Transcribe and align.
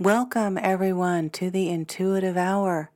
Welcome, 0.00 0.58
everyone, 0.58 1.30
to 1.30 1.50
the 1.50 1.68
Intuitive 1.68 2.36
Hour. 2.36 2.92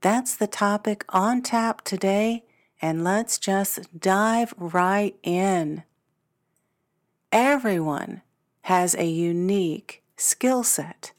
That's 0.00 0.34
the 0.34 0.48
topic 0.48 1.04
on 1.10 1.42
tap 1.42 1.82
today, 1.84 2.44
and 2.82 3.04
let's 3.04 3.38
just 3.38 4.00
dive 4.00 4.52
right 4.56 5.16
in. 5.22 5.84
Everyone 7.30 8.22
has 8.62 8.96
a 8.96 9.06
unique 9.06 10.02
skill 10.16 10.64
set, 10.64 11.12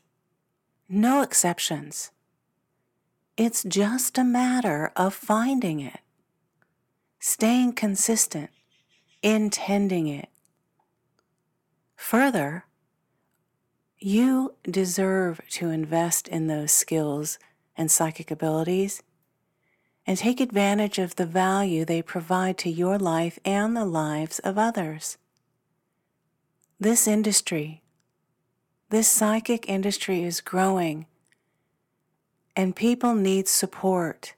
no 0.89 1.21
exceptions. 1.21 2.11
It's 3.37 3.63
just 3.63 4.17
a 4.17 4.23
matter 4.25 4.91
of 4.97 5.13
finding 5.13 5.79
it, 5.79 6.01
staying 7.19 7.73
consistent 7.73 8.49
intending 9.21 10.07
it. 10.07 10.29
Further, 11.95 12.65
you 13.99 14.55
deserve 14.63 15.41
to 15.49 15.69
invest 15.69 16.27
in 16.27 16.47
those 16.47 16.71
skills 16.71 17.37
and 17.75 17.91
psychic 17.91 18.31
abilities 18.31 19.03
and 20.07 20.17
take 20.17 20.39
advantage 20.39 20.97
of 20.97 21.15
the 21.15 21.25
value 21.25 21.85
they 21.85 22.01
provide 22.01 22.57
to 22.57 22.69
your 22.69 22.97
life 22.97 23.37
and 23.43 23.75
the 23.75 23.85
lives 23.85 24.39
of 24.39 24.57
others. 24.57 25.17
This 26.79 27.07
industry, 27.07 27.83
this 28.89 29.07
psychic 29.07 29.67
industry 29.67 30.23
is 30.23 30.39
growing, 30.39 31.05
and 32.55 32.75
people 32.75 33.13
need 33.13 33.47
support. 33.47 34.33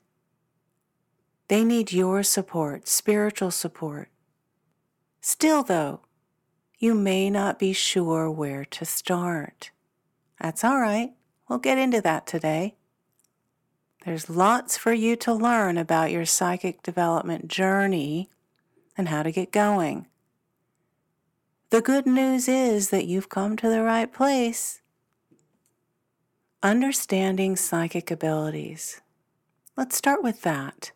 They 1.48 1.64
need 1.64 1.94
your 1.94 2.24
support, 2.24 2.88
spiritual 2.88 3.52
support. 3.52 4.10
Still, 5.22 5.62
though, 5.62 6.02
you 6.82 6.96
may 6.96 7.30
not 7.30 7.60
be 7.60 7.74
sure 7.74 8.30
where 8.30 8.66
to 8.66 8.84
start. 8.84 9.70
That's 10.42 10.64
all 10.64 10.80
right. 10.80 11.12
We'll 11.48 11.60
get 11.60 11.78
into 11.78 12.02
that 12.02 12.26
today. 12.26 12.74
There's 14.04 14.32
lots 14.32 14.78
for 14.80 14.92
you 14.92 15.16
to 15.18 15.32
learn 15.32 15.78
about 15.78 16.10
your 16.10 16.26
psychic 16.26 16.82
development 16.82 17.48
journey 17.50 18.32
and 18.98 19.10
how 19.10 19.22
to 19.22 19.32
get 19.32 19.52
going. 19.52 20.08
The 21.70 21.82
good 21.82 22.08
news 22.08 22.48
is 22.48 22.90
that 22.90 23.06
you've 23.06 23.30
come 23.30 23.58
to 23.58 23.70
the 23.70 23.84
right 23.84 24.12
place. 24.12 24.82
Understanding 26.64 27.56
psychic 27.56 28.10
abilities. 28.10 29.02
Let's 29.78 29.96
start 29.96 30.24
with 30.24 30.42
that. 30.42 30.94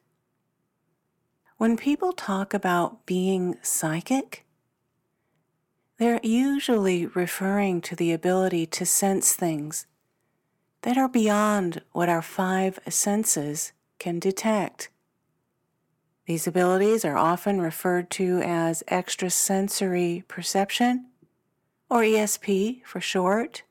When 1.58 1.78
people 1.78 2.12
talk 2.12 2.56
about 2.56 3.06
being 3.06 3.58
psychic, 3.62 4.45
they're 5.98 6.20
usually 6.24 7.06
referring 7.06 7.82
to 7.82 7.96
the 7.96 8.12
ability 8.12 8.66
to 8.66 8.86
sense 8.86 9.34
things 9.34 9.86
that 10.82 10.98
are 10.98 11.08
beyond 11.08 11.82
what 11.94 12.10
our 12.10 12.22
five 12.22 12.80
senses 12.90 13.72
can 13.98 14.20
detect. 14.20 14.90
These 16.28 16.48
abilities 16.48 17.06
are 17.06 17.18
often 17.18 17.62
referred 17.62 18.10
to 18.12 18.42
as 18.44 18.84
extrasensory 18.90 20.24
perception, 20.28 21.08
or 21.90 22.02
ESP 22.02 22.84
for 22.84 23.00
short. 23.00 23.64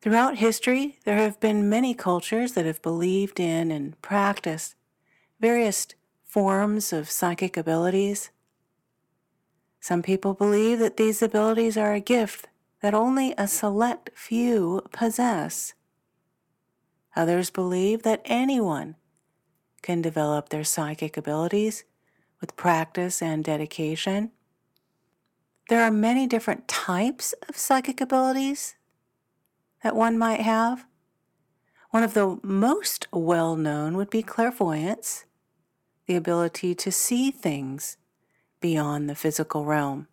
Throughout 0.00 0.38
history, 0.38 0.98
there 1.04 1.18
have 1.18 1.38
been 1.38 1.68
many 1.68 1.94
cultures 1.94 2.54
that 2.54 2.66
have 2.66 2.82
believed 2.82 3.38
in 3.38 3.70
and 3.70 4.00
practiced 4.02 4.74
various 5.40 5.86
forms 6.24 6.92
of 6.92 7.10
psychic 7.10 7.56
abilities. 7.56 8.30
Some 9.82 10.00
people 10.00 10.32
believe 10.32 10.78
that 10.78 10.96
these 10.96 11.22
abilities 11.22 11.76
are 11.76 11.92
a 11.92 11.98
gift 11.98 12.46
that 12.82 12.94
only 12.94 13.34
a 13.36 13.48
select 13.48 14.10
few 14.14 14.80
possess. 14.92 15.74
Others 17.16 17.50
believe 17.50 18.04
that 18.04 18.22
anyone 18.24 18.94
can 19.82 20.00
develop 20.00 20.50
their 20.50 20.62
psychic 20.62 21.16
abilities 21.16 21.82
with 22.40 22.56
practice 22.56 23.20
and 23.20 23.42
dedication. 23.42 24.30
There 25.68 25.82
are 25.82 25.90
many 25.90 26.28
different 26.28 26.68
types 26.68 27.34
of 27.48 27.56
psychic 27.56 28.00
abilities 28.00 28.76
that 29.82 29.96
one 29.96 30.16
might 30.16 30.42
have. 30.42 30.86
One 31.90 32.04
of 32.04 32.14
the 32.14 32.38
most 32.44 33.08
well 33.12 33.56
known 33.56 33.96
would 33.96 34.10
be 34.10 34.22
clairvoyance 34.22 35.24
the 36.06 36.14
ability 36.14 36.76
to 36.76 36.92
see 36.92 37.32
things 37.32 37.96
beyond 38.62 39.10
the 39.10 39.14
physical 39.14 39.66
realm. 39.66 40.08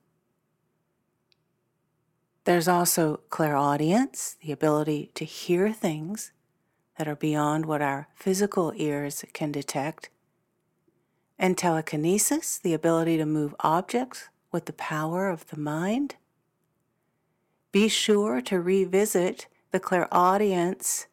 There's 2.43 2.67
also 2.67 3.21
clairaudience, 3.29 4.35
the 4.41 4.51
ability 4.51 5.11
to 5.13 5.23
hear 5.23 5.71
things 5.71 6.31
that 6.97 7.07
are 7.07 7.15
beyond 7.15 7.65
what 7.65 7.81
our 7.81 8.09
physical 8.15 8.73
ears 8.75 9.23
can 9.31 9.53
detect, 9.53 10.09
and 11.37 11.57
telekinesis, 11.57 12.57
the 12.57 12.73
ability 12.73 13.15
to 13.17 13.25
move 13.25 13.55
objects 13.61 14.27
with 14.51 14.65
the 14.65 14.73
power 14.73 15.29
of 15.29 15.47
the 15.47 15.59
mind. 15.59 16.15
Be 17.71 17.87
sure 17.87 18.41
to 18.41 18.59
revisit 18.59 19.47
the 19.71 19.79
clairaudience 19.79 21.05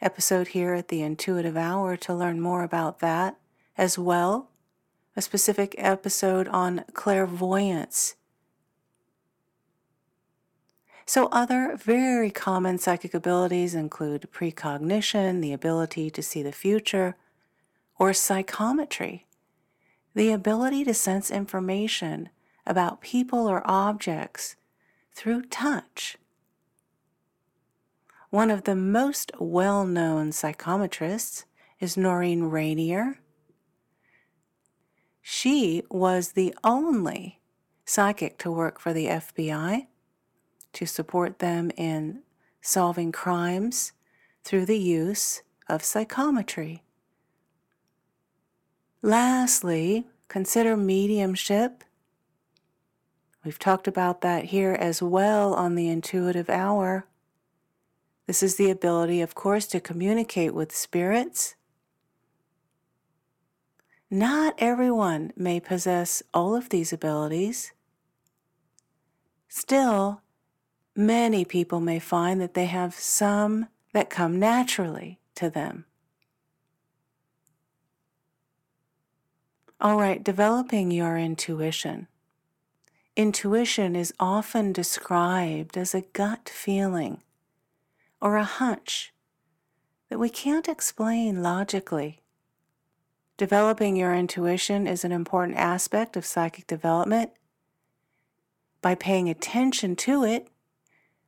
episode 0.00 0.48
here 0.48 0.74
at 0.74 0.88
the 0.88 1.02
Intuitive 1.02 1.56
Hour 1.56 1.96
to 1.96 2.14
learn 2.14 2.40
more 2.40 2.62
about 2.62 3.00
that 3.00 3.38
as 3.76 3.98
well, 3.98 4.50
a 5.16 5.22
specific 5.22 5.74
episode 5.78 6.48
on 6.48 6.84
clairvoyance. 6.92 8.16
So, 11.06 11.28
other 11.30 11.76
very 11.76 12.30
common 12.30 12.78
psychic 12.78 13.12
abilities 13.12 13.74
include 13.74 14.30
precognition, 14.32 15.40
the 15.40 15.52
ability 15.52 16.10
to 16.10 16.22
see 16.22 16.42
the 16.42 16.52
future, 16.52 17.16
or 17.98 18.12
psychometry, 18.14 19.26
the 20.14 20.32
ability 20.32 20.84
to 20.84 20.94
sense 20.94 21.30
information 21.30 22.30
about 22.66 23.02
people 23.02 23.46
or 23.46 23.62
objects 23.66 24.56
through 25.12 25.42
touch. 25.42 26.16
One 28.30 28.50
of 28.50 28.64
the 28.64 28.74
most 28.74 29.30
well 29.38 29.86
known 29.86 30.32
psychometrists 30.32 31.44
is 31.78 31.96
Noreen 31.96 32.44
Renier, 32.44 33.18
she 35.26 35.82
was 35.90 36.32
the 36.32 36.54
only 36.62 37.40
psychic 37.86 38.36
to 38.36 38.50
work 38.50 38.78
for 38.78 38.92
the 38.92 39.06
FBI 39.06 39.86
to 40.74 40.84
support 40.84 41.38
them 41.38 41.70
in 41.78 42.20
solving 42.60 43.10
crimes 43.10 43.92
through 44.44 44.66
the 44.66 44.78
use 44.78 45.40
of 45.66 45.82
psychometry. 45.82 46.82
Lastly, 49.00 50.06
consider 50.28 50.76
mediumship. 50.76 51.84
We've 53.42 53.58
talked 53.58 53.88
about 53.88 54.20
that 54.20 54.44
here 54.46 54.74
as 54.74 55.00
well 55.00 55.54
on 55.54 55.74
the 55.74 55.88
intuitive 55.88 56.50
hour. 56.50 57.06
This 58.26 58.42
is 58.42 58.56
the 58.56 58.70
ability, 58.70 59.22
of 59.22 59.34
course, 59.34 59.66
to 59.68 59.80
communicate 59.80 60.52
with 60.52 60.76
spirits 60.76 61.54
not 64.10 64.54
everyone 64.58 65.32
may 65.36 65.60
possess 65.60 66.22
all 66.32 66.54
of 66.54 66.68
these 66.68 66.92
abilities. 66.92 67.72
Still, 69.48 70.22
many 70.94 71.44
people 71.44 71.80
may 71.80 71.98
find 71.98 72.40
that 72.40 72.54
they 72.54 72.66
have 72.66 72.94
some 72.94 73.68
that 73.92 74.10
come 74.10 74.38
naturally 74.38 75.18
to 75.36 75.48
them. 75.48 75.84
All 79.80 79.98
right, 79.98 80.22
developing 80.22 80.90
your 80.90 81.18
intuition. 81.18 82.08
Intuition 83.16 83.94
is 83.94 84.12
often 84.18 84.72
described 84.72 85.76
as 85.76 85.94
a 85.94 86.00
gut 86.00 86.48
feeling 86.52 87.22
or 88.20 88.36
a 88.36 88.44
hunch 88.44 89.12
that 90.08 90.18
we 90.18 90.28
can't 90.28 90.68
explain 90.68 91.42
logically. 91.42 92.23
Developing 93.36 93.96
your 93.96 94.14
intuition 94.14 94.86
is 94.86 95.04
an 95.04 95.10
important 95.10 95.58
aspect 95.58 96.16
of 96.16 96.24
psychic 96.24 96.68
development. 96.68 97.32
By 98.80 98.94
paying 98.94 99.28
attention 99.28 99.96
to 99.96 100.22
it, 100.22 100.48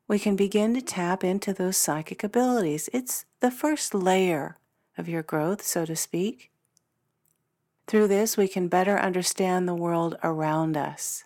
we 0.06 0.20
can 0.20 0.36
begin 0.36 0.72
to 0.74 0.80
tap 0.80 1.24
into 1.24 1.52
those 1.52 1.76
psychic 1.76 2.22
abilities. 2.22 2.88
It's 2.92 3.24
the 3.40 3.50
first 3.50 3.92
layer 3.92 4.56
of 4.96 5.08
your 5.08 5.24
growth, 5.24 5.62
so 5.62 5.84
to 5.84 5.96
speak. 5.96 6.52
Through 7.88 8.06
this, 8.08 8.36
we 8.36 8.46
can 8.46 8.68
better 8.68 8.98
understand 8.98 9.66
the 9.66 9.74
world 9.74 10.16
around 10.22 10.76
us. 10.76 11.24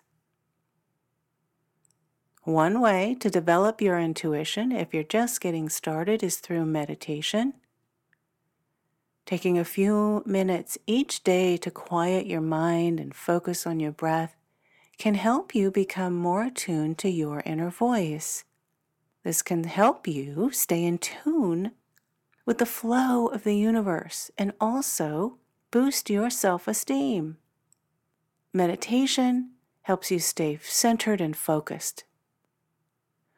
One 2.43 2.81
way 2.81 3.15
to 3.19 3.29
develop 3.29 3.81
your 3.81 3.99
intuition 3.99 4.71
if 4.71 4.95
you're 4.95 5.03
just 5.03 5.41
getting 5.41 5.69
started 5.69 6.23
is 6.23 6.37
through 6.37 6.65
meditation. 6.65 7.53
Taking 9.25 9.57
a 9.57 9.65
few 9.65 10.23
minutes 10.25 10.77
each 10.87 11.23
day 11.23 11.57
to 11.57 11.71
quiet 11.71 12.25
your 12.25 12.41
mind 12.41 12.99
and 12.99 13.15
focus 13.15 13.65
on 13.65 13.79
your 13.79 13.91
breath 13.91 14.35
can 14.97 15.15
help 15.15 15.55
you 15.55 15.71
become 15.71 16.15
more 16.15 16.43
attuned 16.43 16.97
to 16.99 17.09
your 17.09 17.41
inner 17.45 17.69
voice. 17.69 18.43
This 19.23 19.41
can 19.41 19.63
help 19.63 20.07
you 20.07 20.51
stay 20.51 20.83
in 20.83 20.97
tune 20.97 21.71
with 22.45 22.57
the 22.57 22.65
flow 22.65 23.27
of 23.27 23.43
the 23.43 23.55
universe 23.55 24.31
and 24.37 24.53
also 24.59 25.37
boost 25.69 26.09
your 26.09 26.29
self 26.29 26.67
esteem. 26.67 27.37
Meditation 28.53 29.51
helps 29.83 30.11
you 30.11 30.19
stay 30.19 30.59
centered 30.61 31.21
and 31.21 31.35
focused. 31.35 32.03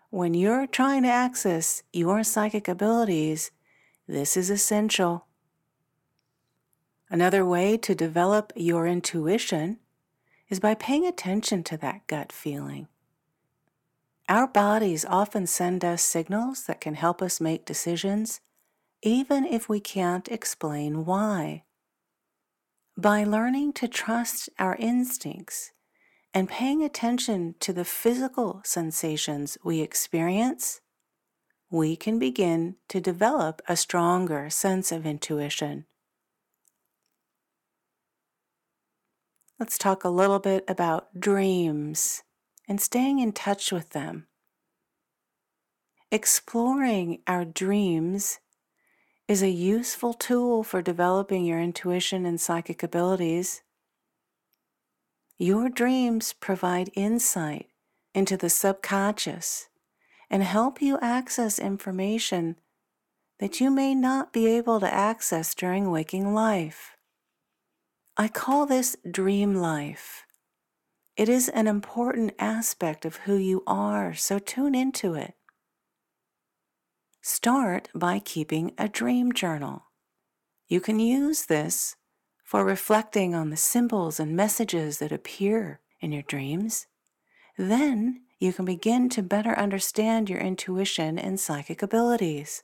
When 0.10 0.34
you're 0.34 0.68
trying 0.68 1.04
to 1.04 1.10
access 1.10 1.84
your 1.92 2.24
psychic 2.24 2.68
abilities, 2.68 3.52
this 4.08 4.36
is 4.38 4.50
essential. 4.50 5.26
Another 7.14 7.46
way 7.46 7.78
to 7.78 7.94
develop 7.94 8.52
your 8.56 8.88
intuition 8.88 9.78
is 10.50 10.60
by 10.60 10.74
paying 10.74 11.06
attention 11.06 11.62
to 11.66 11.78
that 11.78 12.08
gut 12.08 12.32
feeling. 12.32 12.88
Our 14.28 14.48
bodies 14.48 15.06
often 15.06 15.46
send 15.46 15.86
us 15.86 16.02
signals 16.02 16.64
that 16.64 16.82
can 16.82 16.96
help 16.96 17.22
us 17.22 17.40
make 17.40 17.66
decisions, 17.66 18.42
even 19.04 19.46
if 19.46 19.70
we 19.70 19.80
can't 19.80 20.28
explain 20.30 21.06
why. 21.06 21.66
By 22.98 23.24
learning 23.24 23.74
to 23.74 23.88
trust 23.88 24.50
our 24.58 24.76
instincts 24.78 25.72
and 26.34 26.50
paying 26.50 26.84
attention 26.84 27.54
to 27.60 27.74
the 27.74 27.86
physical 27.86 28.62
sensations 28.66 29.56
we 29.64 29.82
experience, 29.82 30.82
we 31.70 31.96
can 31.96 32.18
begin 32.18 32.78
to 32.88 33.00
develop 33.00 33.62
a 33.68 33.78
stronger 33.78 34.50
sense 34.50 34.92
of 34.92 35.06
intuition. 35.06 35.86
Let's 39.60 39.78
talk 39.78 40.04
a 40.04 40.10
little 40.10 40.40
bit 40.40 40.66
about 40.68 41.20
dreams 41.20 42.24
and 42.68 42.82
staying 42.82 43.20
in 43.20 43.34
touch 43.34 43.72
with 43.72 43.92
them. 43.92 44.28
Exploring 46.12 47.20
our 47.28 47.46
dreams 47.46 48.40
is 49.28 49.42
a 49.42 49.50
useful 49.50 50.14
tool 50.14 50.64
for 50.64 50.82
developing 50.82 51.46
your 51.46 51.60
intuition 51.60 52.26
and 52.26 52.42
psychic 52.42 52.84
abilities. 52.84 53.62
Your 55.38 55.70
dreams 55.70 56.34
provide 56.34 56.90
insight 56.94 57.68
into 58.14 58.38
the 58.38 58.50
subconscious 58.50 59.70
and 60.30 60.44
help 60.44 60.82
you 60.82 60.98
access 61.00 61.60
information 61.60 62.56
that 63.40 63.60
you 63.60 63.70
may 63.70 63.94
not 63.94 64.34
be 64.34 64.48
able 64.48 64.80
to 64.80 64.94
access 64.94 65.54
during 65.54 65.92
waking 65.92 66.34
life. 66.34 66.93
I 68.16 68.28
call 68.28 68.68
this 68.68 68.96
dream 69.10 69.56
life. 69.56 70.28
It 71.18 71.30
is 71.30 71.50
an 71.50 71.66
important 71.66 72.34
aspect 72.38 73.06
of 73.06 73.16
who 73.18 73.38
you 73.38 73.64
are, 73.66 74.14
so 74.14 74.38
tune 74.38 74.76
into 74.76 75.16
it. 75.16 75.34
Start 77.24 77.90
by 77.96 78.20
keeping 78.20 78.74
a 78.78 78.88
dream 78.88 79.32
journal. 79.32 79.86
You 80.68 80.80
can 80.80 81.00
use 81.00 81.48
this 81.48 81.96
for 82.44 82.64
reflecting 82.64 83.34
on 83.34 83.50
the 83.50 83.58
symbols 83.58 84.20
and 84.20 84.36
messages 84.36 85.00
that 85.00 85.12
appear 85.12 85.80
in 86.00 86.12
your 86.12 86.22
dreams. 86.22 86.86
Then 87.58 88.22
you 88.38 88.54
can 88.54 88.66
begin 88.66 89.10
to 89.10 89.24
better 89.24 89.58
understand 89.58 90.30
your 90.30 90.40
intuition 90.40 91.18
and 91.18 91.40
psychic 91.40 91.82
abilities. 91.82 92.62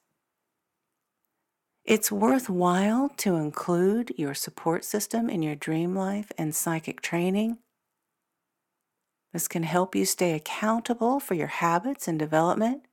It's 1.89 2.11
worthwhile 2.11 3.09
to 3.17 3.35
include 3.35 4.13
your 4.15 4.35
support 4.35 4.85
system 4.85 5.27
in 5.27 5.41
your 5.41 5.55
dream 5.55 5.95
life 5.95 6.31
and 6.37 6.53
psychic 6.53 7.01
training. 7.01 7.57
This 9.33 9.47
can 9.47 9.63
help 9.63 9.95
you 9.95 10.05
stay 10.05 10.35
accountable 10.35 11.19
for 11.19 11.33
your 11.33 11.47
habits 11.47 12.07
and 12.07 12.19
development 12.19 12.83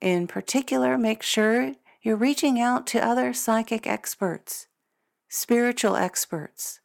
in 0.00 0.26
particular, 0.26 0.98
make 0.98 1.22
sure 1.22 1.76
you're 2.02 2.16
reaching 2.16 2.60
out 2.60 2.88
to 2.88 2.98
other 2.98 3.32
psychic 3.32 3.86
experts, 3.86 4.66
spiritual 5.28 5.94
experts, 5.94 6.80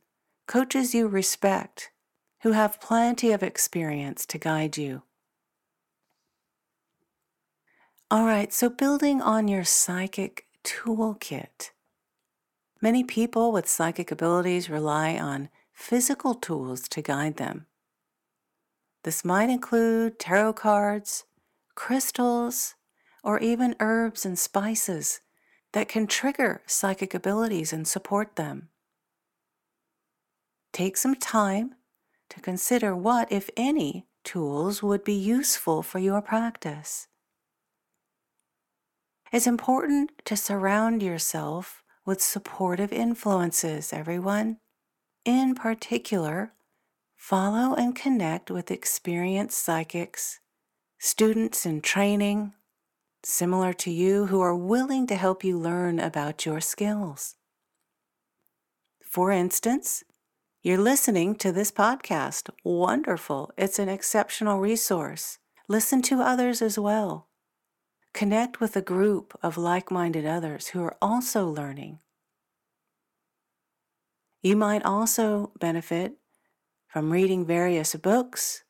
coaches 0.48 0.94
you 0.94 1.08
respect, 1.08 1.90
who 2.44 2.52
have 2.52 2.80
plenty 2.80 3.32
of 3.32 3.42
experience 3.42 4.24
to 4.28 4.38
guide 4.38 4.78
you. 4.78 5.02
All 8.12 8.26
right, 8.26 8.54
so 8.54 8.70
building 8.70 9.20
on 9.20 9.48
your 9.48 9.64
psychic 9.64 10.47
toolkit. 10.68 11.72
Many 12.82 13.04
people 13.04 13.54
with 13.54 13.70
psychic 13.70 14.12
abilities 14.12 14.70
rely 14.70 15.18
on 15.18 15.50
physical 15.72 16.36
tools 16.36 16.90
to 16.90 17.02
guide 17.02 17.38
them. 17.38 17.68
This 19.04 19.24
might 19.24 19.50
include 19.50 20.20
tarot 20.20 20.54
cards, 20.54 21.24
crystals, 21.74 22.76
or 23.24 23.40
even 23.40 23.76
herbs 23.80 24.26
and 24.26 24.38
spices 24.38 25.22
that 25.72 25.88
can 25.88 26.06
trigger 26.06 26.62
psychic 26.66 27.14
abilities 27.14 27.72
and 27.72 27.88
support 27.88 28.36
them. 28.36 28.68
Take 30.74 30.98
some 30.98 31.16
time 31.16 31.76
to 32.30 32.42
consider 32.42 32.94
what, 32.94 33.32
if 33.32 33.50
any, 33.56 34.06
tools 34.26 34.84
would 34.84 35.06
be 35.06 35.14
useful 35.14 35.82
for 35.82 36.00
your 36.00 36.22
practice. 36.22 37.08
It's 39.32 39.48
important 39.48 40.12
to 40.26 40.38
surround 40.38 41.04
yourself 41.04 41.84
with 42.06 42.22
supportive 42.22 42.94
influences, 42.94 43.92
everyone. 43.92 44.58
In 45.26 45.54
particular, 45.56 46.54
follow 47.16 47.76
and 47.76 47.94
connect 47.94 48.50
with 48.50 48.72
experienced 48.72 49.62
psychics, 49.62 50.40
students 50.98 51.66
in 51.66 51.82
training, 51.82 52.54
similar 53.24 53.74
to 53.74 53.92
you 53.92 54.28
who 54.28 54.40
are 54.40 54.56
willing 54.56 55.06
to 55.08 55.16
help 55.16 55.44
you 55.44 55.60
learn 55.60 56.00
about 56.00 56.46
your 56.46 56.62
skills. 56.62 57.36
For 59.02 59.32
instance, 59.32 60.06
you're 60.64 60.78
listening 60.78 61.36
to 61.36 61.52
this 61.52 61.72
podcast. 61.72 62.50
Wonderful. 62.64 63.52
It's 63.58 63.80
an 63.80 63.90
exceptional 63.90 64.60
resource. 64.60 65.40
Listen 65.68 66.02
to 66.04 66.22
others 66.22 66.62
as 66.62 66.80
well. 66.80 67.27
Connect 68.18 68.60
with 68.60 68.76
a 68.76 68.82
group 68.82 69.38
of 69.44 69.60
like 69.60 69.92
minded 69.92 70.26
others 70.26 70.70
who 70.70 70.82
are 70.82 70.98
also 71.00 71.48
learning. 71.48 72.00
You 74.42 74.56
might 74.56 74.84
also 74.84 75.52
benefit 75.60 76.14
from 76.88 77.12
reading 77.12 77.46
various 77.46 77.94
books, 77.94 78.64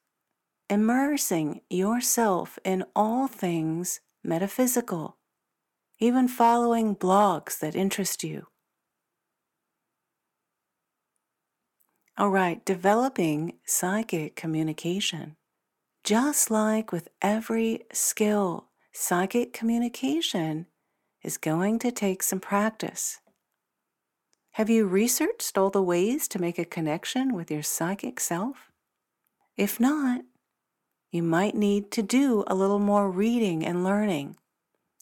immersing 0.69 1.61
yourself 1.69 2.59
in 2.65 2.83
all 2.93 3.27
things 3.27 4.01
metaphysical, 4.21 5.15
even 5.97 6.27
following 6.27 6.93
blogs 6.93 7.57
that 7.59 7.73
interest 7.73 8.25
you. 8.25 8.47
All 12.17 12.31
right, 12.31 12.65
developing 12.65 13.53
psychic 13.65 14.35
communication. 14.35 15.37
Just 16.03 16.51
like 16.51 16.91
with 16.91 17.07
every 17.21 17.85
skill, 17.93 18.66
psychic 18.99 19.53
communication 19.53 20.65
is 21.23 21.37
going 21.37 21.77
to 21.77 21.91
take 21.91 22.23
some 22.23 22.39
practice. 22.39 23.19
Have 24.53 24.71
you 24.71 24.87
researched 24.87 25.55
all 25.55 25.69
the 25.69 25.83
ways 25.83 26.27
to 26.29 26.41
make 26.41 26.57
a 26.57 26.65
connection 26.65 27.35
with 27.35 27.51
your 27.51 27.61
psychic 27.61 28.19
self? 28.19 28.71
If 29.55 29.79
not, 29.79 30.21
you 31.11 31.21
might 31.21 31.53
need 31.53 31.91
to 31.91 32.01
do 32.01 32.43
a 32.47 32.55
little 32.55 32.79
more 32.79 33.11
reading 33.11 33.63
and 33.63 33.83
learning. 33.83 34.35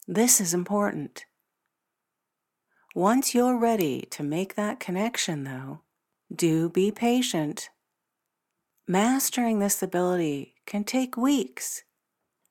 This 0.06 0.42
is 0.42 0.54
important. 0.54 1.26
Once 2.94 3.34
you're 3.34 3.58
ready 3.58 4.06
to 4.12 4.24
make 4.24 4.56
that 4.56 4.82
connection, 4.82 5.46
though, 5.46 5.80
do 6.36 6.68
be 6.68 6.92
patient. 6.92 7.70
Mastering 8.90 9.60
this 9.60 9.82
ability 9.82 10.56
can 10.66 10.84
take 10.84 11.16
weeks, 11.16 11.85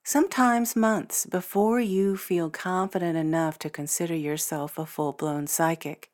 sometimes 0.05 0.77
months, 0.77 1.25
before 1.25 1.81
you 1.81 2.15
feel 2.15 2.49
confident 2.49 3.17
enough 3.17 3.59
to 3.59 3.69
consider 3.69 4.15
yourself 4.15 4.77
a 4.77 4.85
full 4.85 5.11
blown 5.11 5.47
psychic. 5.47 6.09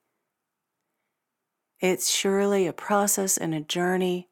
It's 1.79 2.09
surely 2.09 2.65
a 2.65 2.73
process 2.73 3.37
and 3.37 3.53
a 3.53 3.61
journey 3.61 4.31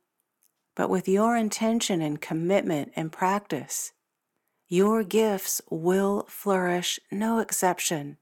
but 0.80 0.90
with 0.90 1.10
your 1.10 1.36
intention 1.36 2.02
and 2.02 2.22
commitment 2.22 2.94
and 2.96 3.12
practice, 3.12 3.92
your 4.70 5.04
gifts 5.04 5.62
will 5.70 6.26
flourish, 6.30 7.02
no 7.12 7.40
exception. 7.40 8.16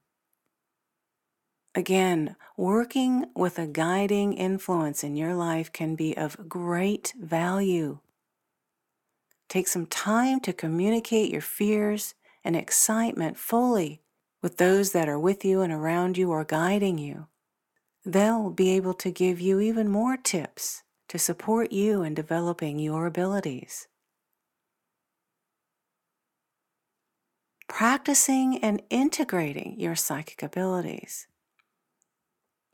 Again, 1.75 2.35
working 2.57 3.27
with 3.35 3.59
a 3.59 3.67
guiding 3.67 4.33
influence 4.33 5.03
in 5.03 5.15
your 5.15 5.35
life 5.35 5.71
can 5.71 5.95
be 5.95 6.17
of 6.17 6.49
great 6.49 7.13
value. 7.21 7.99
Take 9.49 9.67
some 9.67 9.85
time 9.85 10.39
to 10.41 10.53
communicate 10.53 11.31
your 11.31 11.41
fears 11.41 12.13
and 12.43 12.55
excitement 12.55 13.37
fully 13.37 14.01
with 14.41 14.57
those 14.57 14.91
that 14.91 15.09
are 15.09 15.19
with 15.19 15.45
you 15.45 15.61
and 15.61 15.71
around 15.71 16.17
you 16.17 16.31
or 16.31 16.43
guiding 16.43 16.97
you. 16.97 17.27
They'll 18.05 18.49
be 18.49 18.71
able 18.71 18.93
to 18.95 19.11
give 19.11 19.39
you 19.41 19.59
even 19.59 19.89
more 19.89 20.17
tips 20.17 20.83
to 21.09 21.17
support 21.17 21.71
you 21.71 22.03
in 22.03 22.13
developing 22.13 22.79
your 22.79 23.05
abilities. 23.05 23.87
Practicing 27.67 28.59
and 28.59 28.81
integrating 28.89 29.75
your 29.77 29.95
psychic 29.95 30.41
abilities. 30.41 31.27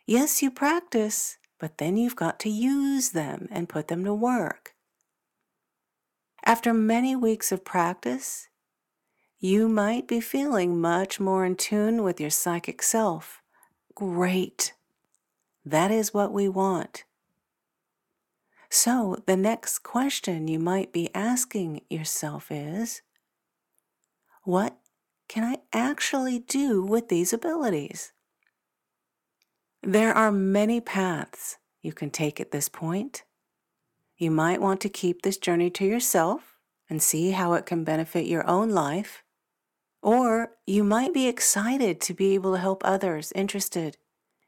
Yes, 0.06 0.42
you 0.42 0.52
practice, 0.52 1.38
but 1.60 1.78
then 1.78 1.98
you've 1.98 2.16
got 2.16 2.40
to 2.42 2.50
use 2.50 3.10
them 3.10 3.48
and 3.52 3.70
put 3.70 3.88
them 3.88 4.04
to 4.06 4.14
work. 4.14 4.73
After 6.46 6.74
many 6.74 7.16
weeks 7.16 7.52
of 7.54 7.64
practice, 7.64 8.50
you 9.40 9.70
might 9.70 10.08
be 10.08 10.20
feeling 10.20 10.80
much 10.80 11.20
more 11.20 11.46
in 11.46 11.56
tune 11.56 12.04
with 12.04 12.20
your 12.20 12.30
psychic 12.30 12.82
self. 12.82 13.42
Great. 13.96 14.74
That 15.66 15.90
is 15.90 16.14
what 16.14 16.34
we 16.34 16.50
want. 16.50 17.06
So, 18.70 19.18
the 19.26 19.38
next 19.38 19.80
question 19.80 20.48
you 20.48 20.60
might 20.60 20.92
be 20.92 21.14
asking 21.14 21.82
yourself 21.90 22.52
is 22.52 23.02
What 24.44 24.78
can 25.30 25.44
I 25.44 25.58
actually 25.72 26.40
do 26.40 26.84
with 26.84 27.08
these 27.08 27.32
abilities? 27.32 28.12
There 29.82 30.14
are 30.14 30.32
many 30.32 30.82
paths 30.82 31.58
you 31.82 31.94
can 31.94 32.10
take 32.10 32.40
at 32.40 32.52
this 32.52 32.68
point. 32.68 33.24
You 34.24 34.32
might 34.32 34.62
want 34.62 34.80
to 34.82 34.88
keep 34.88 35.22
this 35.22 35.36
journey 35.38 35.70
to 35.72 35.86
yourself 35.86 36.58
and 36.90 37.04
see 37.04 37.32
how 37.32 37.52
it 37.56 37.66
can 37.66 37.84
benefit 37.84 38.26
your 38.26 38.48
own 38.48 38.70
life. 38.70 39.22
Or 40.02 40.54
you 40.66 40.86
might 40.86 41.14
be 41.14 41.28
excited 41.28 42.00
to 42.00 42.14
be 42.14 42.34
able 42.34 42.54
to 42.54 42.60
help 42.60 42.84
others 42.86 43.34
interested 43.36 43.98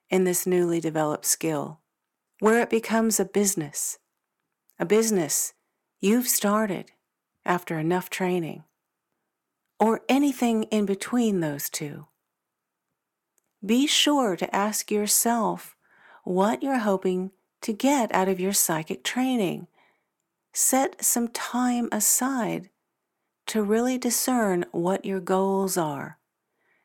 in 0.10 0.24
this 0.24 0.48
newly 0.48 0.80
developed 0.80 1.26
skill, 1.26 1.82
where 2.40 2.62
it 2.62 2.70
becomes 2.70 3.20
a 3.20 3.26
business. 3.26 4.00
A 4.80 4.86
business 4.86 5.54
you've 6.00 6.30
started 6.30 6.94
after 7.46 7.78
enough 7.78 8.10
training, 8.10 8.64
or 9.78 10.04
anything 10.08 10.64
in 10.64 10.86
between 10.86 11.42
those 11.42 11.70
two 11.70 12.08
be 13.66 13.88
sure 13.88 14.36
to 14.36 14.56
ask 14.56 14.92
yourself 14.92 15.76
what 16.24 16.62
you're 16.62 16.80
hoping 16.80 17.32
to 17.66 17.74
get 17.74 18.14
out 18.14 18.28
of 18.28 18.40
your 18.40 18.54
psychic 18.54 19.04
training. 19.04 19.66
Set 20.54 21.04
some 21.04 21.28
time 21.30 21.90
aside 21.92 22.70
to 23.48 23.64
really 23.64 23.98
discern 23.98 24.66
what 24.72 25.04
your 25.04 25.20
goals 25.20 25.76
are 25.76 26.20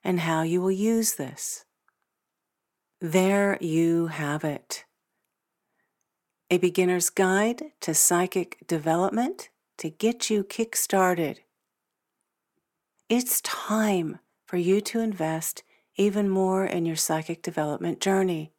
and 0.02 0.20
how 0.20 0.40
you 0.40 0.58
will 0.62 0.70
use 0.70 1.16
this. 1.16 1.66
There 2.98 3.58
you 3.60 4.06
have 4.06 4.42
it. 4.42 4.86
A 6.48 6.56
beginner's 6.56 7.10
guide 7.10 7.72
to 7.82 7.92
psychic 7.92 8.66
development 8.66 9.50
to 9.76 9.90
get 9.90 10.30
you 10.30 10.42
kick 10.42 10.74
started. 10.74 11.40
It's 13.10 13.42
time 13.42 14.18
for 14.46 14.56
you 14.56 14.80
to 14.80 15.00
invest 15.00 15.62
even 15.96 16.30
more 16.30 16.64
in 16.64 16.86
your 16.86 16.96
psychic 16.96 17.42
development 17.42 18.00
journey. 18.00 18.54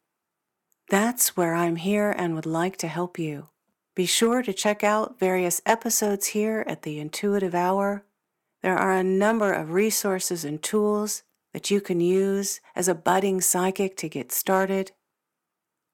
That's 0.92 1.38
where 1.38 1.54
I'm 1.54 1.76
here 1.76 2.10
and 2.10 2.34
would 2.34 2.44
like 2.44 2.76
to 2.76 2.86
help 2.86 3.18
you. 3.18 3.48
Be 3.94 4.04
sure 4.04 4.42
to 4.42 4.52
check 4.52 4.84
out 4.84 5.18
various 5.18 5.62
episodes 5.64 6.26
here 6.26 6.66
at 6.68 6.82
the 6.82 6.98
Intuitive 6.98 7.54
Hour. 7.54 8.04
There 8.62 8.76
are 8.76 8.92
a 8.92 9.02
number 9.02 9.54
of 9.54 9.72
resources 9.72 10.44
and 10.44 10.62
tools 10.62 11.22
that 11.54 11.70
you 11.70 11.80
can 11.80 12.02
use 12.02 12.60
as 12.76 12.88
a 12.88 12.94
budding 12.94 13.40
psychic 13.40 13.96
to 13.96 14.08
get 14.10 14.32
started. 14.32 14.92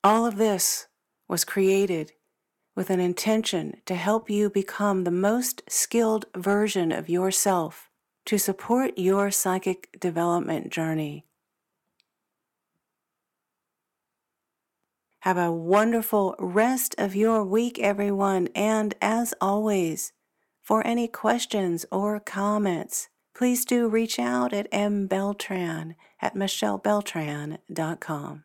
All 0.02 0.26
of 0.26 0.36
this 0.36 0.88
was 1.28 1.44
created 1.44 2.14
with 2.74 2.90
an 2.90 2.98
intention 2.98 3.76
to 3.86 3.94
help 3.94 4.28
you 4.28 4.50
become 4.50 5.04
the 5.04 5.12
most 5.12 5.62
skilled 5.68 6.24
version 6.36 6.90
of 6.90 7.08
yourself 7.08 7.88
to 8.26 8.36
support 8.36 8.98
your 8.98 9.30
psychic 9.30 9.96
development 10.00 10.70
journey. 10.70 11.27
Have 15.28 15.36
a 15.36 15.52
wonderful 15.52 16.34
rest 16.38 16.94
of 16.96 17.14
your 17.14 17.44
week, 17.44 17.78
everyone. 17.78 18.48
And 18.54 18.94
as 19.02 19.34
always, 19.42 20.14
for 20.62 20.86
any 20.86 21.06
questions 21.06 21.84
or 21.92 22.18
comments, 22.18 23.10
please 23.36 23.66
do 23.66 23.90
reach 23.90 24.18
out 24.18 24.54
at 24.54 24.72
mbeltran 24.72 25.96
at 26.22 26.34
michellebeltran.com. 26.34 28.44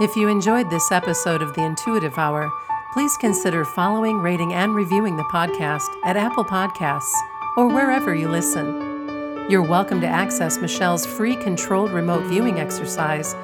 If 0.00 0.14
you 0.14 0.28
enjoyed 0.28 0.70
this 0.70 0.92
episode 0.92 1.42
of 1.42 1.52
the 1.54 1.64
Intuitive 1.64 2.16
Hour, 2.16 2.48
please 2.92 3.16
consider 3.16 3.64
following, 3.64 4.18
rating, 4.18 4.52
and 4.52 4.72
reviewing 4.72 5.16
the 5.16 5.24
podcast 5.24 5.88
at 6.04 6.16
Apple 6.16 6.44
Podcasts 6.44 7.12
or 7.56 7.66
wherever 7.66 8.14
you 8.14 8.28
listen. 8.28 9.48
You're 9.50 9.68
welcome 9.68 10.00
to 10.00 10.06
access 10.06 10.58
Michelle's 10.58 11.04
free 11.04 11.34
controlled 11.34 11.90
remote 11.90 12.22
viewing 12.26 12.60
exercise 12.60 13.34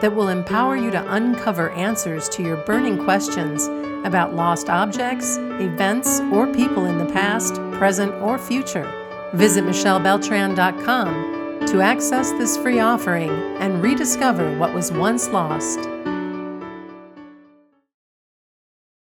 that 0.00 0.14
will 0.14 0.28
empower 0.28 0.76
you 0.76 0.90
to 0.90 1.14
uncover 1.14 1.70
answers 1.70 2.28
to 2.30 2.42
your 2.42 2.56
burning 2.58 3.02
questions 3.02 3.68
about 4.06 4.34
lost 4.34 4.68
objects, 4.68 5.36
events, 5.38 6.20
or 6.32 6.52
people 6.52 6.84
in 6.84 6.98
the 6.98 7.12
past, 7.12 7.54
present, 7.72 8.12
or 8.14 8.38
future. 8.38 8.90
Visit 9.34 9.64
michellebeltran.com 9.64 11.66
to 11.66 11.80
access 11.80 12.30
this 12.32 12.56
free 12.56 12.78
offering 12.78 13.30
and 13.58 13.82
rediscover 13.82 14.56
what 14.58 14.72
was 14.72 14.92
once 14.92 15.28
lost. 15.28 15.80